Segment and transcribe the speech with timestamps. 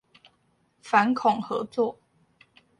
[0.81, 1.99] 反恐合作